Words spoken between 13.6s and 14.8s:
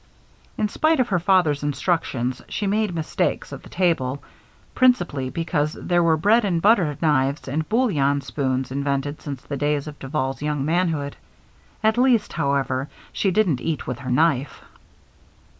eat with her knife.